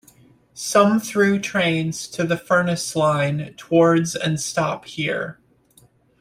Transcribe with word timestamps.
Some 0.55 0.99
through 0.99 1.41
trains 1.41 2.07
to 2.07 2.23
the 2.23 2.35
Furness 2.35 2.95
Line 2.95 3.53
towards 3.55 4.15
and 4.15 4.41
stop 4.41 4.85
here. 4.85 5.39